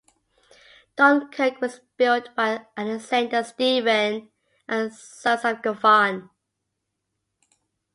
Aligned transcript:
"Dunkirk" 0.95 1.61
was 1.61 1.81
built 1.95 2.29
by 2.35 2.65
Alexander 2.75 3.43
Stephen 3.43 4.31
and 4.67 4.91
Sons 4.91 5.45
of 5.45 5.61
Govan. 5.61 6.31